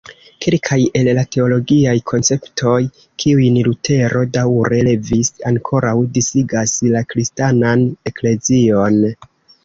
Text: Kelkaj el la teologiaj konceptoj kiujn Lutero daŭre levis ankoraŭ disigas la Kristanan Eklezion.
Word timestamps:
Kelkaj 0.43 0.77
el 0.99 1.07
la 1.17 1.23
teologiaj 1.33 1.91
konceptoj 2.11 2.77
kiujn 3.23 3.59
Lutero 3.67 4.21
daŭre 4.37 4.79
levis 4.87 5.29
ankoraŭ 5.51 5.93
disigas 6.15 6.73
la 6.95 7.03
Kristanan 7.13 7.85
Eklezion. 8.13 8.99